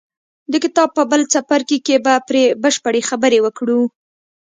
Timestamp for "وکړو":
3.45-3.81